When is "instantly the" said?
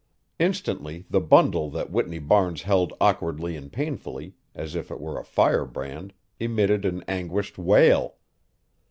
0.39-1.21